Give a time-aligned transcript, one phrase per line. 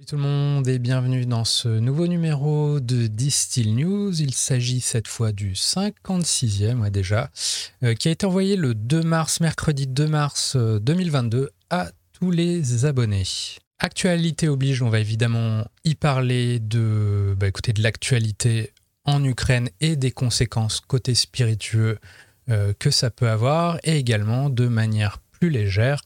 [0.00, 4.18] Salut tout le monde et bienvenue dans ce nouveau numéro de Distill News.
[4.22, 7.30] Il s'agit cette fois du 56e ouais, déjà,
[7.82, 12.30] euh, qui a été envoyé le 2 mars, mercredi 2 mars 2022 euh, à tous
[12.30, 13.24] les abonnés.
[13.78, 18.72] Actualité oblige, on va évidemment y parler de, bah, écoutez, de l'actualité
[19.04, 21.98] en Ukraine et des conséquences côté spiritueux
[22.48, 26.00] euh, que ça peut avoir, et également de manière plus légère.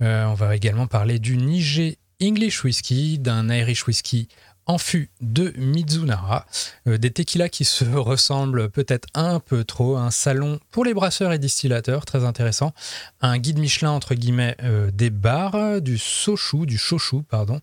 [0.00, 4.28] on va également parler du Niger English Whisky, d'un Irish Whisky
[4.66, 6.46] en fût de Mizunara,
[6.86, 11.32] euh, des tequilas qui se ressemblent peut-être un peu trop, un salon pour les brasseurs
[11.32, 12.74] et distillateurs, très intéressant,
[13.22, 17.60] un guide Michelin entre guillemets euh, des bars, du sochou, du chochou, pardon,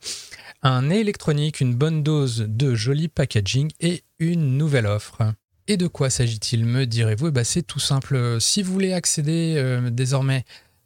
[0.63, 5.21] un nez électronique, une bonne dose de joli packaging et une nouvelle offre.
[5.67, 7.27] Et de quoi s'agit-il, me direz-vous?
[7.27, 8.39] Eh ben, C'est tout simple.
[8.39, 10.45] Si vous voulez accéder euh, désormais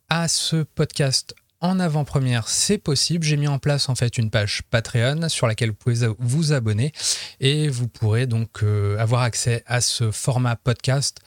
[0.09, 3.23] à ce podcast en avant-première, c'est possible.
[3.25, 6.91] J'ai mis en place en fait une page Patreon sur laquelle vous pouvez vous abonner
[7.39, 11.19] et vous pourrez donc euh, avoir accès à ce format podcast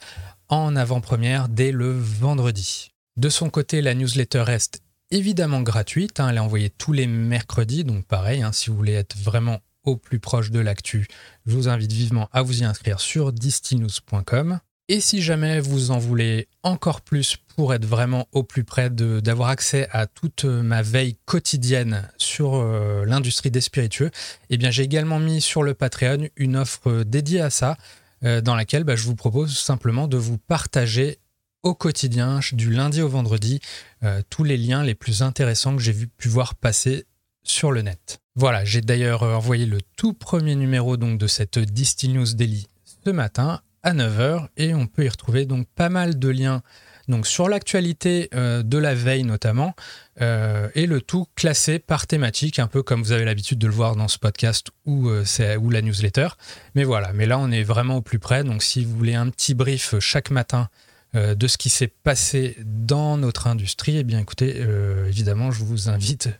[0.49, 2.91] en avant-première dès le vendredi.
[3.15, 4.81] De son côté, la newsletter reste
[5.11, 6.19] évidemment gratuite.
[6.19, 6.29] Hein.
[6.29, 9.97] elle est envoyée tous les mercredis, donc pareil, hein, si vous voulez être vraiment au
[9.97, 11.07] plus proche de l'actu,
[11.45, 14.59] je vous invite vivement à vous y inscrire sur distilnews.com.
[14.89, 19.47] Et si jamais vous en voulez encore plus pour être vraiment au plus près d'avoir
[19.47, 24.11] accès à toute ma veille quotidienne sur euh, l'industrie des spiritueux,
[24.49, 27.77] eh bien j'ai également mis sur le Patreon une offre dédiée à ça,
[28.25, 31.17] euh, dans laquelle bah, je vous propose simplement de vous partager
[31.63, 33.61] au quotidien, du lundi au vendredi,
[34.03, 37.05] euh, tous les liens les plus intéressants que j'ai pu voir passer
[37.43, 38.19] sur le net.
[38.35, 42.67] Voilà, j'ai d'ailleurs envoyé le tout premier numéro donc de cette Distill News Daily
[43.05, 46.61] ce matin à 9h et on peut y retrouver donc pas mal de liens
[47.07, 49.75] donc sur l'actualité euh, de la veille notamment
[50.21, 53.73] euh, et le tout classé par thématique un peu comme vous avez l'habitude de le
[53.73, 55.25] voir dans ce podcast ou, euh,
[55.57, 56.29] ou la newsletter
[56.75, 59.29] mais voilà mais là on est vraiment au plus près donc si vous voulez un
[59.29, 60.69] petit brief chaque matin
[61.15, 64.65] de ce qui s'est passé dans notre industrie, eh bien écoutez,
[65.07, 66.31] évidemment, je vous invite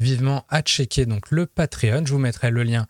[0.00, 2.06] vivement à checker donc le Patreon.
[2.06, 2.86] Je vous mettrai le lien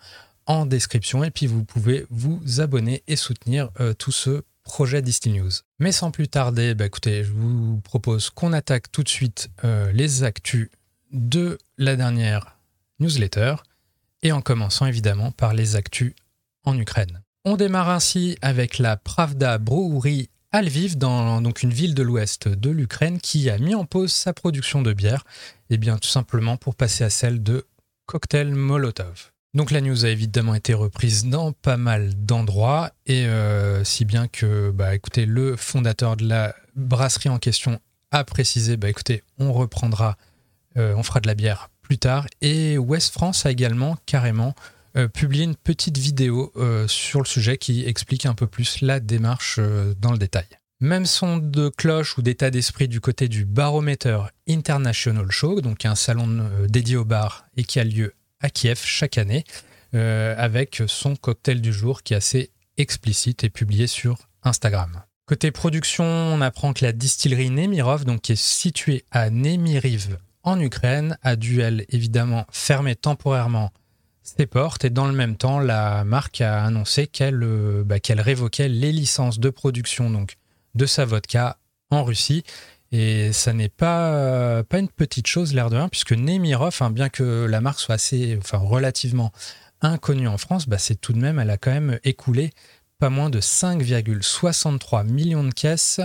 [0.47, 5.35] en description et puis vous pouvez vous abonner et soutenir euh, tout ce projet Distill
[5.35, 5.51] News.
[5.79, 9.91] Mais sans plus tarder, bah, écoutez, je vous propose qu'on attaque tout de suite euh,
[9.93, 10.71] les actus
[11.13, 12.57] de la dernière
[13.01, 13.57] newsletter
[14.23, 16.15] et en commençant évidemment par les actus
[16.65, 17.23] en Ukraine.
[17.45, 22.47] On démarre ainsi avec la Pravda Brewery à Lviv, dans donc une ville de l'ouest
[22.47, 25.25] de l'Ukraine, qui a mis en pause sa production de bière,
[25.71, 27.67] et eh bien tout simplement pour passer à celle de
[28.07, 29.32] cocktail Molotov.
[29.55, 34.27] Donc la news a évidemment été reprise dans pas mal d'endroits et euh, si bien
[34.27, 37.79] que bah écoutez le fondateur de la brasserie en question
[38.13, 40.17] a précisé bah écoutez on reprendra
[40.79, 44.55] euh, on fera de la bière plus tard et West France a également carrément
[44.97, 46.51] euh, publié une petite vidéo
[46.87, 49.61] sur le sujet qui explique un peu plus la démarche
[50.01, 50.47] dans le détail.
[50.81, 54.19] Même son de cloche ou d'état d'esprit du côté du Barometer
[54.49, 59.19] International Show, donc un salon dédié au bar et qui a lieu à Kiev chaque
[59.19, 59.45] année
[59.95, 65.03] euh, avec son cocktail du jour qui est assez explicite et publié sur Instagram.
[65.27, 70.61] Côté production, on apprend que la distillerie Nemirov, donc qui est située à Nemiriv en
[70.61, 73.71] Ukraine, a dû elle évidemment fermer temporairement
[74.23, 78.69] ses portes et dans le même temps, la marque a annoncé qu'elle euh, bah, révoquait
[78.69, 80.37] les licences de production donc
[80.75, 81.59] de sa vodka
[81.91, 82.45] en Russie
[82.93, 87.09] et ça n'est pas, pas une petite chose, l'air de rien, puisque Nemirov, hein, bien
[87.09, 89.33] que la marque soit assez, relativement
[89.81, 92.51] inconnue en France, bah, c'est tout de même, elle a quand même écoulé
[92.99, 96.01] pas moins de 5,63 millions de caisses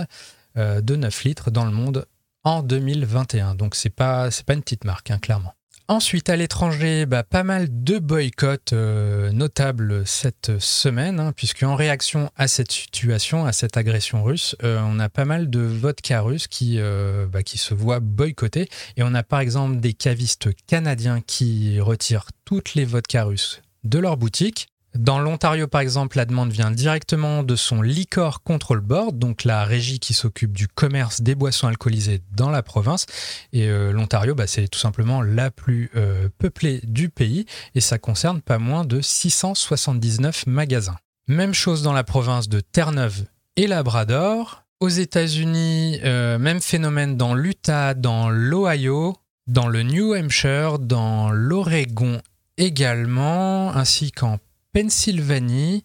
[0.56, 2.06] euh, de 9 litres dans le monde
[2.42, 3.54] en 2021.
[3.54, 5.54] Donc c'est pas, pas une petite marque, hein, clairement.
[5.90, 11.76] Ensuite, à l'étranger, bah, pas mal de boycotts euh, notables cette semaine, hein, puisque en
[11.76, 16.20] réaction à cette situation, à cette agression russe, euh, on a pas mal de vodka
[16.20, 18.68] russes qui, euh, bah, qui se voient boycottés.
[18.98, 23.98] Et on a par exemple des cavistes canadiens qui retirent toutes les vodkas russes de
[23.98, 24.68] leur boutique.
[24.98, 29.62] Dans l'Ontario, par exemple, la demande vient directement de son Liquor Control Board, donc la
[29.62, 33.06] régie qui s'occupe du commerce des boissons alcoolisées dans la province.
[33.52, 37.46] Et euh, l'Ontario, bah, c'est tout simplement la plus euh, peuplée du pays
[37.76, 40.96] et ça concerne pas moins de 679 magasins.
[41.28, 44.64] Même chose dans la province de Terre-Neuve et Labrador.
[44.80, 49.14] Aux États-Unis, euh, même phénomène dans l'Utah, dans l'Ohio,
[49.46, 52.20] dans le New Hampshire, dans l'Oregon
[52.56, 54.38] également, ainsi qu'en
[54.80, 55.82] Pennsylvanie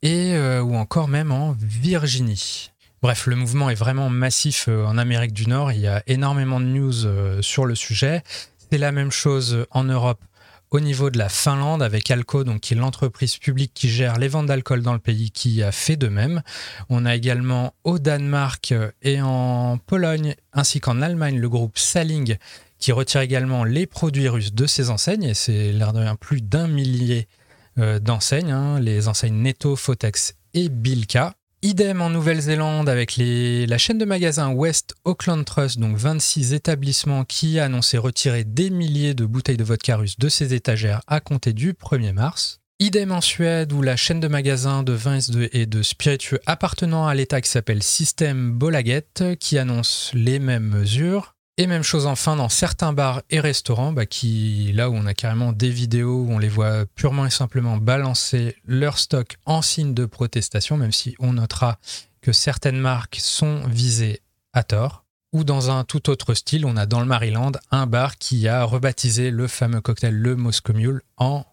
[0.00, 2.70] et euh, ou encore même en Virginie.
[3.02, 5.72] Bref, le mouvement est vraiment massif euh, en Amérique du Nord.
[5.72, 8.22] Il y a énormément de news euh, sur le sujet.
[8.70, 10.22] C'est la même chose en Europe,
[10.70, 14.28] au niveau de la Finlande avec Alco, donc qui est l'entreprise publique qui gère les
[14.28, 16.40] ventes d'alcool dans le pays, qui a fait de même.
[16.88, 22.38] On a également au Danemark et en Pologne ainsi qu'en Allemagne le groupe Saling
[22.78, 26.66] qui retire également les produits russes de ses enseignes et c'est l'air de plus d'un
[26.66, 27.28] millier
[27.76, 31.34] d'enseignes, hein, les enseignes Netto, Fotex et Bilka.
[31.64, 37.60] Idem en Nouvelle-Zélande avec la chaîne de magasins West Auckland Trust, donc 26 établissements qui
[37.60, 41.52] a annoncé retirer des milliers de bouteilles de vodka russe de ses étagères à compter
[41.52, 42.58] du 1er mars.
[42.80, 45.20] Idem en Suède où la chaîne de magasins de vins
[45.52, 51.36] et de spiritueux appartenant à l'État qui s'appelle System Bolaget qui annonce les mêmes mesures.
[51.58, 55.12] Et même chose enfin dans certains bars et restaurants, bah, qui, là où on a
[55.12, 59.92] carrément des vidéos où on les voit purement et simplement balancer leur stock en signe
[59.92, 61.78] de protestation, même si on notera
[62.22, 64.22] que certaines marques sont visées
[64.54, 65.04] à tort.
[65.34, 68.64] Ou dans un tout autre style, on a dans le Maryland un bar qui a
[68.64, 71.44] rebaptisé le fameux cocktail le Moscow Mule en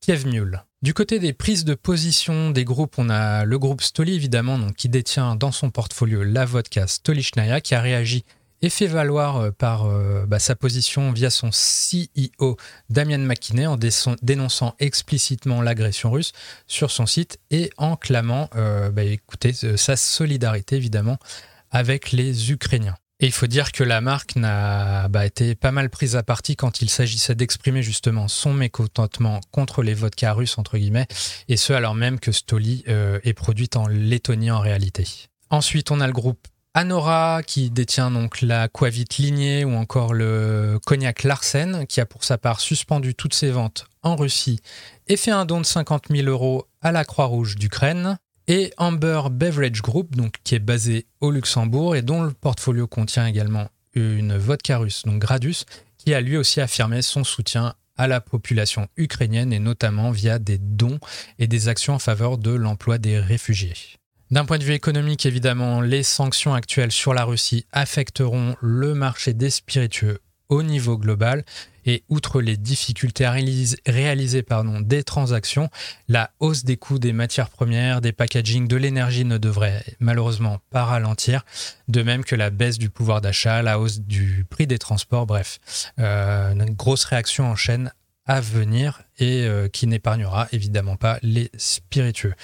[0.00, 0.64] Kiev Mule.
[0.82, 4.74] Du côté des prises de position des groupes, on a le groupe Stoli évidemment, donc,
[4.76, 8.24] qui détient dans son portfolio la vodka Stolichnaya, qui a réagi
[8.66, 12.56] et fait valoir euh, par euh, bah, sa position via son CEO
[12.90, 13.78] Damian McKinney en
[14.22, 16.32] dénonçant explicitement l'agression russe
[16.66, 21.18] sur son site et en clamant euh, bah, écoutez, sa solidarité évidemment
[21.70, 22.96] avec les Ukrainiens.
[23.20, 26.56] Et il faut dire que la marque n'a bah, été pas mal prise à partie
[26.56, 31.06] quand il s'agissait d'exprimer justement son mécontentement contre les vodkas russes, entre guillemets,
[31.48, 35.06] et ce alors même que Stoli est produite en Lettonie en réalité.
[35.48, 36.46] Ensuite, on a le groupe
[36.78, 42.22] Anora, qui détient donc la Quavit lignée ou encore le cognac Larsen, qui a pour
[42.22, 44.60] sa part suspendu toutes ses ventes en Russie
[45.08, 48.18] et fait un don de 50 000 euros à la Croix-Rouge d'Ukraine.
[48.46, 50.14] Et Amber Beverage Group,
[50.44, 55.18] qui est basé au Luxembourg et dont le portfolio contient également une vodka russe, donc
[55.18, 55.64] Gradus,
[55.96, 60.58] qui a lui aussi affirmé son soutien à la population ukrainienne et notamment via des
[60.58, 60.98] dons
[61.38, 63.96] et des actions en faveur de l'emploi des réfugiés.
[64.32, 69.34] D'un point de vue économique, évidemment, les sanctions actuelles sur la Russie affecteront le marché
[69.34, 70.18] des spiritueux
[70.48, 71.44] au niveau global.
[71.88, 74.44] Et outre les difficultés à réaliser,
[74.80, 75.70] des transactions,
[76.08, 80.84] la hausse des coûts des matières premières, des packaging, de l'énergie ne devrait malheureusement pas
[80.84, 81.44] ralentir,
[81.86, 85.60] de même que la baisse du pouvoir d'achat, la hausse du prix des transports, bref,
[86.00, 87.92] euh, une grosse réaction en chaîne
[88.26, 92.34] à venir et euh, qui n'épargnera évidemment pas les spiritueux.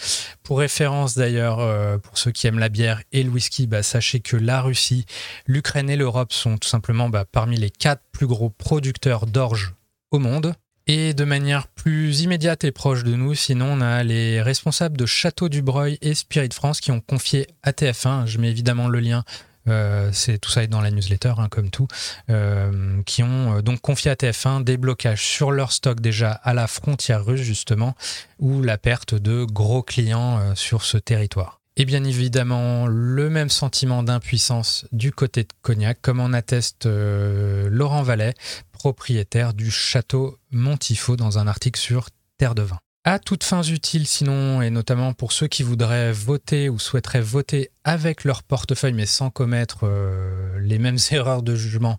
[0.43, 4.21] Pour référence d'ailleurs, euh, pour ceux qui aiment la bière et le whisky, bah, sachez
[4.21, 5.05] que la Russie,
[5.47, 9.75] l'Ukraine et l'Europe sont tout simplement bah, parmi les quatre plus gros producteurs d'orge
[10.11, 10.55] au monde.
[10.89, 15.07] Et de manière plus immédiate et proche de nous, sinon on a les responsables de
[15.07, 18.99] Château du Breuil et Spirit France qui ont confié à TF1, je mets évidemment le
[18.99, 19.23] lien
[19.67, 21.87] c'est tout ça est dans la newsletter, hein, comme tout,
[22.31, 26.55] euh, qui ont euh, donc confié à TF1 des blocages sur leur stock déjà à
[26.55, 27.95] la frontière russe justement,
[28.39, 31.61] ou la perte de gros clients sur ce territoire.
[31.77, 38.03] Et bien évidemment, le même sentiment d'impuissance du côté de Cognac, comme en atteste Laurent
[38.03, 38.35] Vallet,
[38.73, 42.79] propriétaire du château Montifaux, dans un article sur Terre de Vin.
[43.05, 47.71] À toutes fins utiles sinon, et notamment pour ceux qui voudraient voter ou souhaiteraient voter
[47.83, 51.99] avec leur portefeuille mais sans commettre euh, les mêmes erreurs de jugement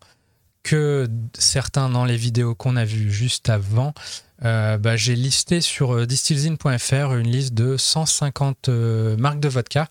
[0.63, 3.93] que certains dans les vidéos qu'on a vues juste avant,
[4.45, 8.69] euh, bah, j'ai listé sur euh, distillzine.fr une liste de 150
[9.17, 9.89] marques de vodka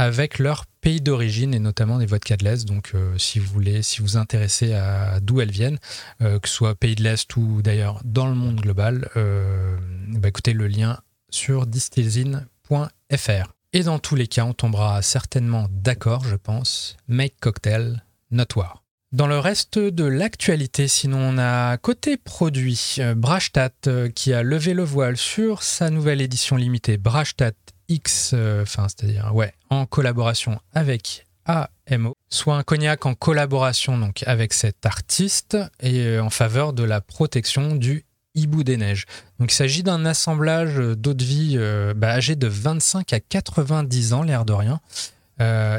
[0.00, 2.64] avec leur pays d'origine et notamment des vodkas de l'Est.
[2.64, 5.78] Donc, euh, si vous voulez, si vous intéressez à d'où elles viennent,
[6.22, 9.76] euh, que ce soit pays de l'Est ou d'ailleurs dans le monde global, euh,
[10.08, 10.98] bah, écoutez le lien
[11.30, 13.52] sur distillzine.fr.
[13.74, 16.96] Et dans tous les cas, on tombera certainement d'accord, je pense.
[17.06, 18.82] Make cocktail, notoire.
[19.12, 23.70] Dans le reste de l'actualité, sinon, on a côté produit, Brashtat
[24.14, 27.52] qui a levé le voile sur sa nouvelle édition limitée Brashtat
[27.90, 34.22] X, euh, enfin, c'est-à-dire, ouais, en collaboration avec AMO, soit un cognac en collaboration donc
[34.26, 38.04] avec cet artiste et euh, en faveur de la protection du
[38.36, 39.06] hibou des neiges.
[39.40, 44.12] Donc il s'agit d'un assemblage d'eau de vie euh, bah, âgé de 25 à 90
[44.12, 44.80] ans, l'air de rien,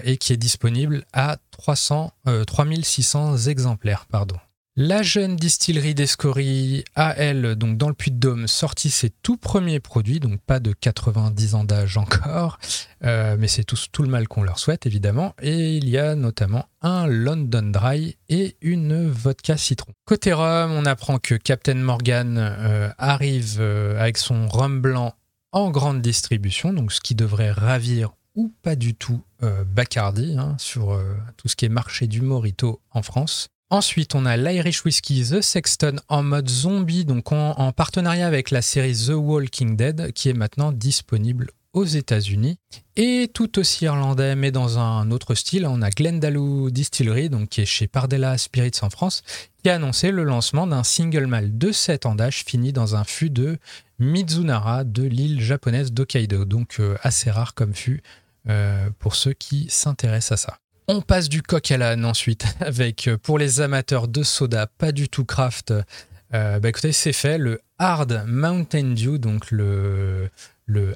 [0.04, 2.12] et qui est disponible à 300,
[2.48, 4.08] 3600 exemplaires.
[4.10, 4.38] Pardon.
[4.84, 10.20] La jeune distillerie d'Escorie a, elle, donc dans le Puy-de-Dôme, sorti ses tout premiers produits,
[10.20, 12.58] donc pas de 90 ans d'âge encore,
[13.04, 15.36] euh, mais c'est tout, tout, le mal qu'on leur souhaite, évidemment.
[15.40, 19.92] Et il y a notamment un London Dry et une vodka citron.
[20.06, 25.14] Côté rhum, on apprend que Captain Morgan euh, arrive euh, avec son rhum blanc
[25.52, 30.98] en grande distribution, donc ce qui devrait ravir ou pas du tout Bacardi hein, sur
[31.36, 33.50] tout ce qui est marché du Morito en France.
[33.72, 38.62] Ensuite, on a l'Irish Whiskey The Sexton en mode zombie, donc en, partenariat avec la
[38.62, 42.58] série The Walking Dead, qui est maintenant disponible aux États-Unis.
[42.98, 47.62] Et tout aussi irlandais, mais dans un autre style, on a Glendalough Distillery, donc qui
[47.62, 49.24] est chez Pardella Spirits en France,
[49.64, 53.06] qui a annoncé le lancement d'un single malt de 7 ans d'âge fini dans un
[53.06, 53.58] fût de
[54.00, 56.44] Mizunara de l'île japonaise d'Hokkaido.
[56.44, 58.04] Donc euh, assez rare comme fût
[58.50, 60.58] euh, pour ceux qui s'intéressent à ça.
[60.88, 64.92] On passe du coq à l'âne ensuite avec, euh, pour les amateurs de soda, pas
[64.92, 65.74] du tout craft,
[66.34, 70.30] euh, bah écoutez, c'est fait, le Hard Mountain Dew, donc le,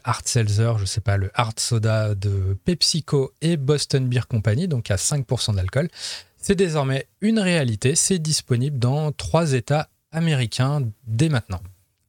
[0.04, 4.92] Hard Seltzer, je sais pas, le Hard Soda de PepsiCo et Boston Beer Company, donc
[4.92, 5.90] à 5% d'alcool.
[6.38, 11.62] C'est désormais une réalité, c'est disponible dans trois États américains dès maintenant.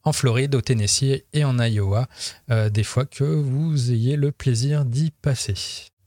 [0.05, 2.07] En Floride, au Tennessee et en Iowa,
[2.51, 5.55] euh, des fois que vous ayez le plaisir d'y passer.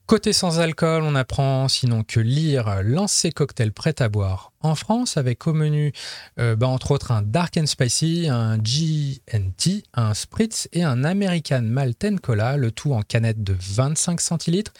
[0.09, 4.73] Côté sans alcool, on apprend sinon que lire lance ses cocktails prêts à boire en
[4.73, 5.93] France avec au menu
[6.39, 11.61] euh, bah, entre autres un Dark and Spicy, un GNT, un Spritz et un American
[11.61, 14.73] Malt Cola, le tout en canette de 25 centilitres.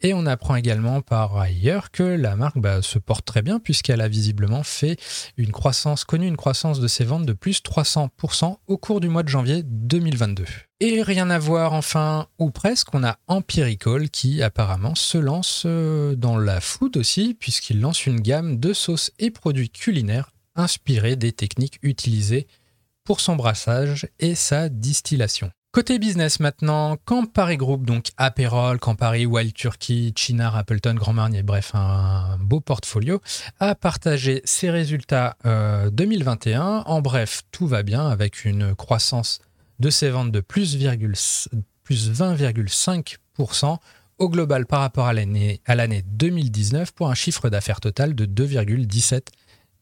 [0.00, 4.00] Et on apprend également par ailleurs que la marque bah, se porte très bien puisqu'elle
[4.00, 4.96] a visiblement fait
[5.36, 9.22] une croissance, connu une croissance de ses ventes de plus 300% au cours du mois
[9.22, 10.44] de janvier 2022.
[10.80, 16.14] Et rien à voir enfin, ou presque, on a Empirical qui apparemment se lance euh,
[16.14, 21.32] dans la food aussi, puisqu'il lance une gamme de sauces et produits culinaires inspirés des
[21.32, 22.46] techniques utilisées
[23.02, 25.50] pour son brassage et sa distillation.
[25.78, 31.70] Côté business maintenant, Campari Group, donc Aperol, Campari, Wild Turkey, Chinar, Appleton, Grand Marnier, bref,
[31.72, 33.22] un beau portfolio,
[33.60, 36.60] a partagé ses résultats 2021.
[36.60, 39.38] Euh, en bref, tout va bien avec une croissance
[39.78, 40.76] de ses ventes de plus,
[41.84, 43.76] plus 20,5%
[44.18, 45.62] au global par rapport à l'année
[46.06, 49.28] 2019 pour un chiffre d'affaires total de 2,17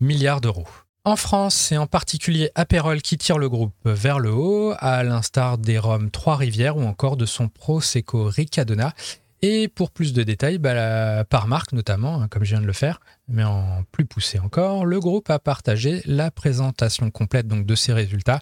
[0.00, 0.66] milliards d'euros.
[1.06, 5.56] En France, c'est en particulier Aperol qui tire le groupe vers le haut, à l'instar
[5.56, 8.92] des Roms Trois-Rivières ou encore de son Prosecco Ricadona.
[9.40, 12.72] Et pour plus de détails, bah, par marque notamment, hein, comme je viens de le
[12.72, 12.98] faire,
[13.28, 17.92] mais en plus poussé encore, le groupe a partagé la présentation complète donc, de ses
[17.92, 18.40] résultats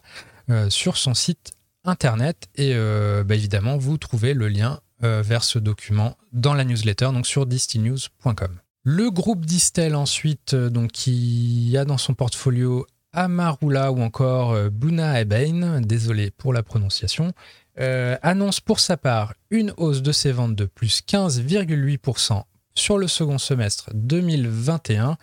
[0.49, 1.53] euh, sur son site
[1.85, 2.49] internet.
[2.55, 7.11] Et euh, bah, évidemment, vous trouvez le lien euh, vers ce document dans la newsletter,
[7.13, 8.59] donc sur distillnews.com.
[8.85, 15.81] Le groupe Distel ensuite, donc, qui a dans son portfolio Amarula ou encore Buna Ebain,
[15.81, 17.33] désolé pour la prononciation,
[17.77, 22.43] annonce pour sa part une hausse de ses ventes de plus 15,8%
[22.75, 25.17] sur le second semestre 2021,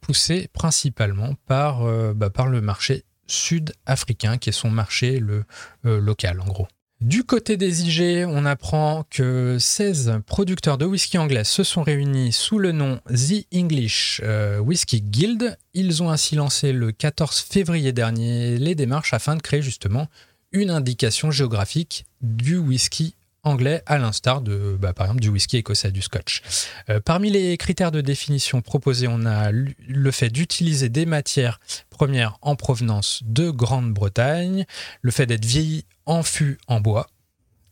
[0.00, 6.44] poussé principalement par, bah, par le marché sud-africain, qui est son marché euh, local en
[6.44, 6.68] gros.
[7.02, 12.30] Du côté des IG, on apprend que 16 producteurs de whisky anglais se sont réunis
[12.30, 15.58] sous le nom The English euh, Whisky Guild.
[15.74, 20.06] Ils ont ainsi lancé le 14 février dernier les démarches afin de créer justement
[20.52, 25.90] une indication géographique du whisky anglais, à l'instar de, bah, par exemple, du whisky écossais,
[25.90, 26.42] du scotch.
[26.88, 32.38] Euh, parmi les critères de définition proposés, on a le fait d'utiliser des matières premières
[32.42, 34.64] en provenance de Grande-Bretagne,
[35.00, 37.08] le fait d'être vieilli en fût en bois,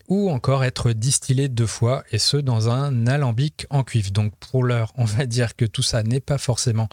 [0.08, 4.10] ou encore être distillé deux fois, et ce dans un alambic en cuivre.
[4.10, 6.88] Donc pour l'heure, on va dire que tout ça n'est pas forcément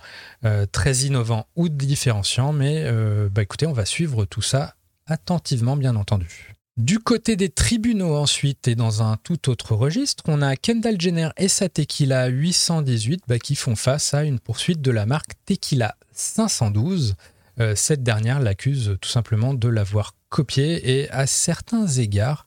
[0.46, 4.76] euh, très innovant ou différenciant, mais euh, bah, écoutez, on va suivre tout ça
[5.08, 6.57] attentivement, bien entendu.
[6.78, 11.30] Du côté des tribunaux ensuite et dans un tout autre registre, on a Kendall Jenner
[11.36, 15.96] et sa Tequila 818 bah, qui font face à une poursuite de la marque Tequila
[16.12, 17.16] 512.
[17.60, 22.46] Euh, cette dernière l'accuse tout simplement de l'avoir copié et à certains égards,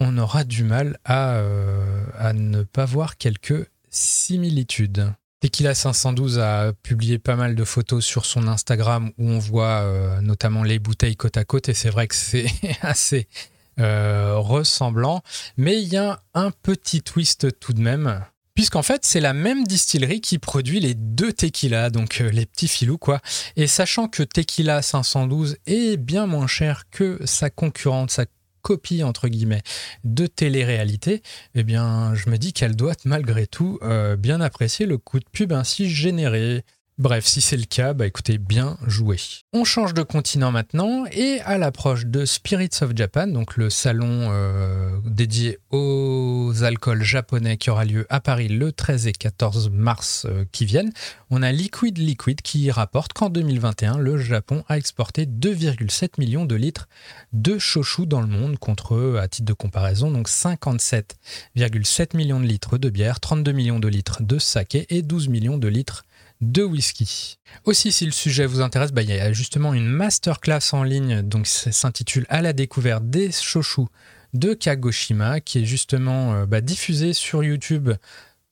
[0.00, 5.12] on aura du mal à, euh, ne pas voir quelques similitudes.
[5.40, 10.22] Tequila 512 a publié pas mal de photos sur son Instagram où on voit euh,
[10.22, 12.46] notamment les bouteilles côte à côte et c'est vrai que c'est
[12.80, 13.28] assez
[13.78, 15.22] euh, ressemblant,
[15.56, 18.24] mais il y a un petit twist tout de même.
[18.54, 22.66] Puisqu'en fait, c'est la même distillerie qui produit les deux tequila, donc euh, les petits
[22.66, 23.20] filous, quoi.
[23.54, 28.24] Et sachant que Tequila 512 est bien moins cher que sa concurrente, sa
[28.62, 29.62] copie entre guillemets
[30.02, 31.22] de télé-réalité,
[31.54, 35.24] eh bien, je me dis qu'elle doit malgré tout euh, bien apprécier le coup de
[35.30, 36.64] pub ainsi généré.
[36.98, 39.20] Bref, si c'est le cas, bah écoutez, bien joué.
[39.52, 44.30] On change de continent maintenant et à l'approche de Spirits of Japan, donc le salon
[44.32, 50.26] euh, dédié aux alcools japonais qui aura lieu à Paris le 13 et 14 mars
[50.28, 50.90] euh, qui viennent,
[51.30, 56.56] on a Liquid Liquid qui rapporte qu'en 2021, le Japon a exporté 2,7 millions de
[56.56, 56.88] litres
[57.32, 62.76] de shochu dans le monde contre, à titre de comparaison, donc 57,7 millions de litres
[62.76, 66.02] de bière, 32 millions de litres de saké et 12 millions de litres
[66.40, 67.38] de whisky.
[67.64, 71.22] Aussi, si le sujet vous intéresse, bah, il y a justement une masterclass en ligne,
[71.22, 73.86] donc ça s'intitule À la découverte des shoshus
[74.34, 77.90] de Kagoshima, qui est justement euh, bah, diffusée sur YouTube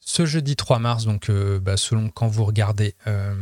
[0.08, 3.34] ce jeudi 3 mars, donc euh, bah, selon quand vous regardez euh,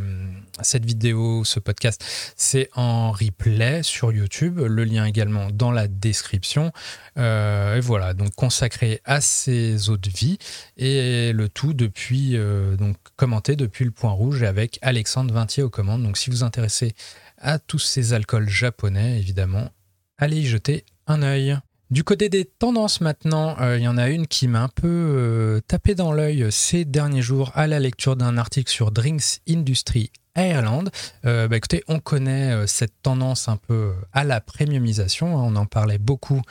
[0.62, 2.02] cette vidéo, ce podcast,
[2.36, 4.58] c'est en replay sur YouTube.
[4.58, 6.72] Le lien également dans la description.
[7.18, 10.38] Euh, et voilà, donc consacré à ces eaux de vie
[10.78, 12.38] et le tout depuis
[12.78, 16.02] donc commenté depuis le point rouge avec Alexandre Vintier aux commandes.
[16.02, 16.94] Donc si vous vous intéressez
[17.36, 19.68] à tous ces alcools japonais, évidemment,
[20.16, 21.58] allez y jeter un œil.
[21.94, 24.88] Du côté des tendances maintenant, euh, il y en a une qui m'a un peu
[24.88, 30.10] euh, tapé dans l'œil ces derniers jours à la lecture d'un article sur Drinks Industry
[30.34, 30.86] Ireland.
[31.24, 35.66] Euh, bah, écoutez, on connaît cette tendance un peu à la premiumisation, hein, on en
[35.66, 36.42] parlait beaucoup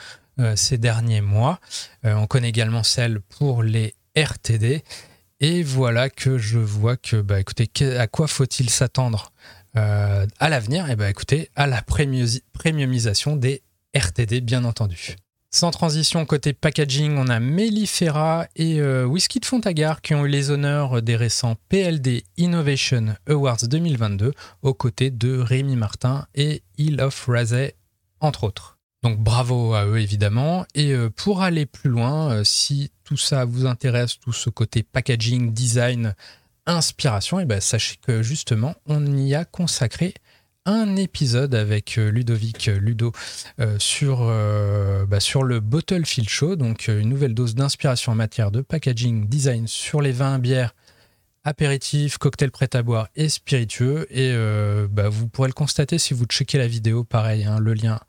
[0.56, 1.60] ces derniers mois.
[2.06, 4.82] on connaît également celle pour les RTD.
[5.42, 9.34] Et voilà que je vois que, bah, écoutez, à quoi faut-il s'attendre
[9.76, 10.88] à l'avenir?
[10.88, 11.84] Et eh bah, écoutez, à la
[12.54, 13.62] premiumisation des
[13.94, 15.18] RTD, bien entendu.
[15.56, 20.28] Sans transition, côté packaging, on a Mellifera et euh, Whisky de Fontagar qui ont eu
[20.28, 24.34] les honneurs des récents PLD Innovation Awards 2022
[24.64, 27.76] aux côtés de Rémi Martin et Hill of Razay,
[28.20, 28.80] entre autres.
[29.04, 30.66] Donc bravo à eux évidemment.
[30.74, 34.82] Et euh, pour aller plus loin, euh, si tout ça vous intéresse, tout ce côté
[34.82, 36.16] packaging, design,
[36.66, 40.16] inspiration, et eh ben sachez que justement on y a consacré
[40.66, 43.12] un épisode avec euh, Ludovic euh, Ludo
[43.60, 44.26] euh, sur,
[45.08, 45.62] bah, sur le
[46.28, 50.76] Show, donc une nouvelle dose d'inspiration en matière de packaging design sur les vins, bières,
[51.44, 54.08] apéritifs, cocktails prêts à boire et spiritueux.
[54.10, 54.34] Et
[54.90, 58.00] bah, vous pourrez le constater si vous checkez la vidéo, pareil, hein, le lien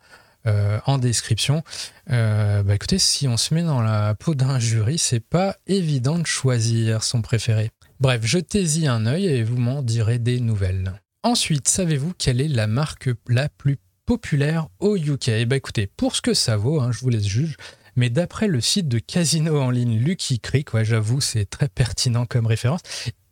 [0.46, 1.62] en description.
[2.06, 6.26] bah écoutez, si on se met dans la peau d'un jury, c'est pas évident de
[6.26, 7.70] choisir son préféré.
[8.00, 11.03] Bref, jetez-y un œil et vous m'en direz des nouvelles.
[11.24, 16.14] Ensuite, savez-vous quelle est la marque la plus populaire au UK Eh bien écoutez, pour
[16.14, 17.56] ce que ça vaut, hein, je vous laisse juger,
[17.96, 22.26] mais d'après le site de casino en ligne Lucky Creek, ouais, j'avoue, c'est très pertinent
[22.26, 22.82] comme référence,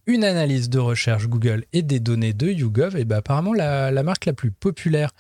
[0.07, 4.25] une analyse de recherche Google et des données de YouGov, et ben apparemment la, marque
[4.25, 5.11] la plus populaire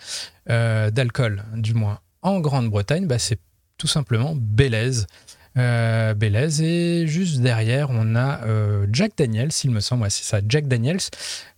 [0.49, 3.39] euh, d'alcool, du moins en Grande-Bretagne, bah, c'est
[3.77, 5.07] tout simplement Belize
[5.57, 6.15] euh,
[6.61, 11.01] Et juste derrière, on a euh, Jack Daniels, s'il me semble, c'est ça, Jack Daniels,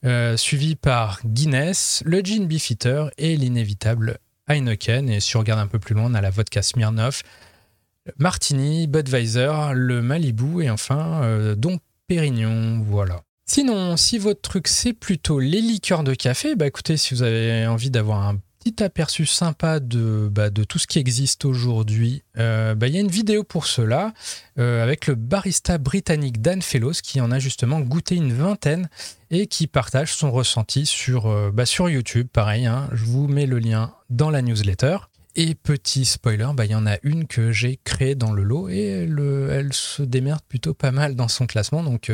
[0.04, 5.08] euh, suivi par Guinness, le Gin Beefeater et l'inévitable Heineken.
[5.08, 7.22] Et si on regarde un peu plus loin, on a la vodka Smirnoff,
[8.18, 12.82] Martini, Budweiser, le Malibu et enfin euh, Dom Pérignon.
[12.86, 13.22] Voilà.
[13.46, 17.66] Sinon, si votre truc c'est plutôt les liqueurs de café, bah écoutez, si vous avez
[17.66, 22.22] envie d'avoir un petit aperçu sympa de, bah, de tout ce qui existe aujourd'hui.
[22.38, 24.14] Euh, bah, il y a une vidéo pour cela
[24.58, 28.88] euh, avec le barista britannique Dan Fellows qui en a justement goûté une vingtaine
[29.30, 32.28] et qui partage son ressenti sur, euh, bah, YouTube.
[32.32, 34.96] Pareil, hein, je vous mets le lien dans la newsletter.
[35.36, 38.86] Et petit spoiler, il y en a une que j'ai créée dans le lot et
[38.86, 42.10] elle, se démerde plutôt pas mal dans son classement, donc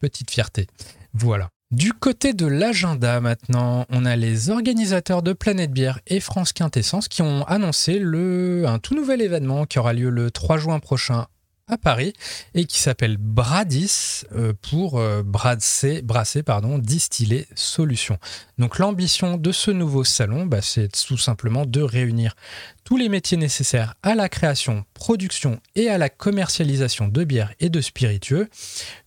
[0.00, 0.66] petite fierté.
[1.14, 1.50] Voilà.
[1.72, 7.08] Du côté de l'agenda maintenant, on a les organisateurs de Planète Bière et France Quintessence
[7.08, 11.28] qui ont annoncé le, un tout nouvel événement qui aura lieu le 3 juin prochain
[11.72, 12.12] à Paris
[12.54, 16.42] et qui s'appelle Bradis euh, pour euh, brasser, brasser
[16.78, 18.18] distiller solution.
[18.58, 22.36] Donc l'ambition de ce nouveau salon, bah, c'est tout simplement de réunir
[22.84, 27.70] tous les métiers nécessaires à la création, production et à la commercialisation de bières et
[27.70, 28.48] de spiritueux,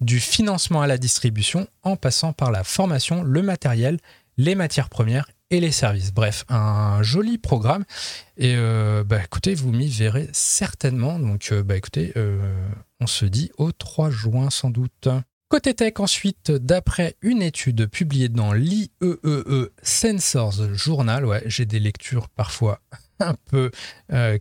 [0.02, 4.00] du financement à la distribution en passant par la formation, le matériel,
[4.38, 6.14] les matières premières et les services.
[6.14, 7.86] Bref, un joli programme.
[8.38, 11.20] Et euh, bah, écoutez, vous m'y verrez certainement.
[11.20, 12.68] Donc, euh, bah, écoutez, euh,
[13.00, 15.08] on se dit au 3 juin sans doute.
[15.48, 21.80] Côté tech, ensuite, d'après une étude publiée dans l'IEEE e Sensors Journal, ouais, j'ai des
[21.80, 22.82] lectures parfois
[23.20, 23.70] un peu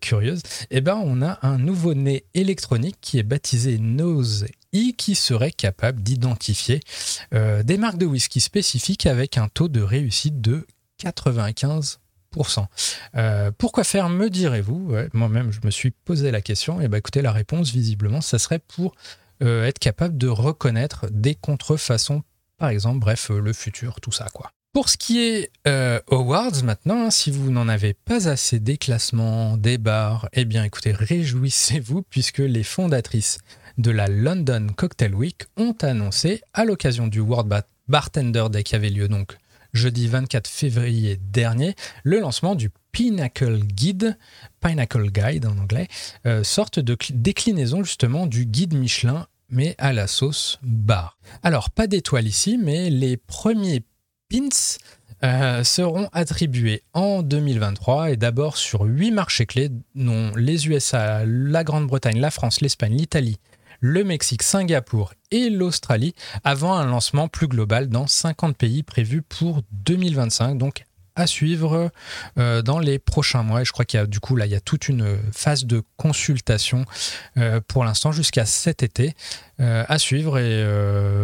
[0.01, 0.41] curieuses,
[0.71, 5.53] et eh ben, on a un nouveau-né électronique qui est baptisé Nose E qui serait
[5.53, 6.81] capable d'identifier
[7.31, 10.67] des marques de whisky spécifiques avec un taux de réussite de
[11.05, 11.99] 95%.
[13.17, 14.95] Euh, pourquoi faire, me direz-vous?
[15.13, 16.81] Moi-même, je me suis posé la question.
[16.81, 18.95] Et bah, écoutez, la réponse, visiblement, ça serait pour
[19.43, 22.23] euh, être capable de reconnaître des contrefaçons,
[22.59, 24.51] par exemple, bref, euh, le futur, tout ça, quoi.
[24.73, 25.53] Pour ce qui est
[26.11, 30.65] Awards maintenant, hein, si vous n'en avez pas assez des classements, des bars, eh bien
[30.65, 33.39] écoutez, réjouissez-vous puisque les fondatrices
[33.79, 38.91] de la London Cocktail Week ont annoncé à l'occasion du World Bartender Day qui avait
[38.91, 39.37] lieu donc
[39.75, 44.17] jeudi 24 février dernier, le lancement du Pinnacle Guide,
[44.61, 45.89] Pinnacle Guide en anglais,
[46.27, 51.19] euh, sorte de déclinaison justement du guide Michelin mais à la sauce bar.
[51.43, 53.85] Alors, pas d'étoile ici, mais les premiers
[54.29, 54.49] pins
[55.23, 61.65] euh, seront attribués en 2023 et d'abord sur huit marchés clés, dont les USA, la
[61.65, 63.39] Grande-Bretagne, la France, l'Espagne, l'Italie,
[63.87, 69.61] le Mexique, Singapour et l'Australie, avant un lancement plus global dans 50 pays prévus pour
[69.73, 70.57] 2025.
[70.57, 71.93] Donc à suivre
[72.39, 73.61] euh, dans les prochains mois.
[73.61, 75.67] Et je crois qu'il y a du coup là, il y a toute une phase
[75.67, 76.87] de consultation
[77.37, 79.13] euh, pour l'instant jusqu'à cet été
[79.61, 80.39] euh, à suivre.
[80.39, 80.65] Et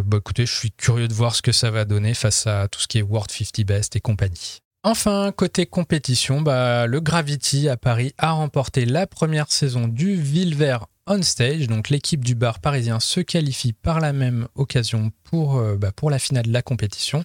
[0.05, 2.81] bah, écoutez, je suis curieux de voir ce que ça va donner face à tout
[2.81, 4.59] ce qui est World 50 Best et compagnie.
[4.83, 10.87] Enfin, côté compétition, bah, le Gravity à Paris a remporté la première saison du Villevert
[11.11, 11.67] On Stage.
[11.67, 16.19] Donc l'équipe du bar parisien se qualifie par la même occasion pour, bah, pour la
[16.19, 17.25] finale de la compétition.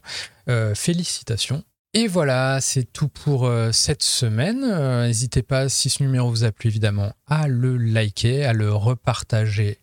[0.73, 1.63] félicitations
[1.97, 4.65] et voilà, c'est tout pour euh, cette semaine.
[4.65, 8.73] Euh, n'hésitez pas, si ce numéro vous a plu, évidemment, à le liker, à le
[8.73, 9.79] repartager,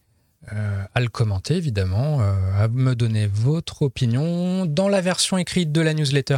[0.52, 4.66] euh, à le commenter, évidemment, à me donner votre opinion.
[4.66, 6.36] Dans la version écrite de la newsletter,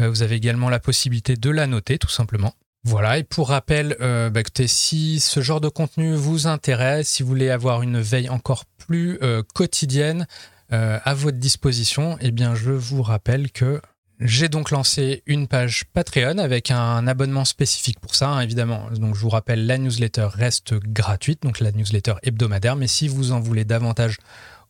[0.00, 2.52] vous avez également la possibilité de la noter, tout simplement.
[2.84, 7.50] Voilà, et pour rappel, bah, si ce genre de contenu vous intéresse, si vous voulez
[7.50, 9.18] avoir une veille encore plus
[9.54, 10.26] quotidienne
[10.70, 13.80] à votre disposition, eh bien, je vous rappelle que
[14.18, 18.88] j'ai donc lancé une page Patreon avec un abonnement spécifique pour ça, hein, évidemment.
[18.92, 23.32] Donc je vous rappelle, la newsletter reste gratuite, donc la newsletter hebdomadaire, mais si vous
[23.32, 24.18] en voulez davantage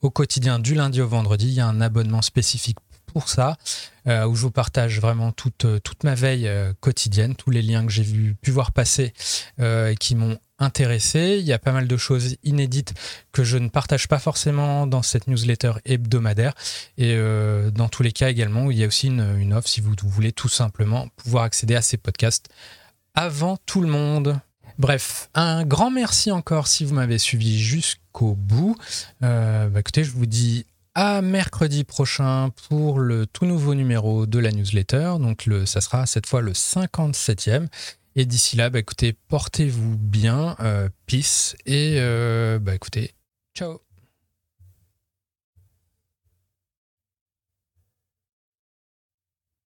[0.01, 2.79] au quotidien du lundi au vendredi, il y a un abonnement spécifique
[3.13, 3.57] pour ça,
[4.09, 7.87] euh, où je vous partage vraiment toute, toute ma veille euh, quotidienne, tous les liens
[7.87, 8.05] que j'ai
[8.41, 9.13] pu voir passer
[9.61, 11.37] euh, et qui m'ont intéressé.
[11.39, 12.95] Il y a pas mal de choses inédites
[13.33, 16.55] que je ne partage pas forcément dans cette newsletter hebdomadaire.
[16.97, 19.95] Et euh, dans tous les cas également, il y a aussi une, offre si vous,
[20.05, 22.49] voulez tout simplement pouvoir accéder à ces podcasts
[23.15, 24.39] avant tout le monde.
[24.79, 28.77] Bref, un grand merci encore si vous m'avez suivi jusqu'au bout.
[29.23, 30.65] Euh, bah, écoutez, je vous dis
[30.95, 35.15] à mercredi prochain pour le tout nouveau numéro de la newsletter.
[35.21, 37.69] Donc le, ça sera cette fois le 57e.
[38.15, 43.15] Et d'ici là, bah, écoutez, portez-vous bien, euh, peace, et euh, bah, écoutez,
[43.57, 43.81] ciao